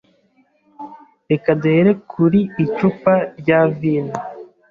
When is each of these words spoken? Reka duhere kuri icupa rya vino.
Reka 1.29 1.49
duhere 1.59 1.91
kuri 2.11 2.39
icupa 2.63 3.13
rya 3.39 3.59
vino. 3.77 4.15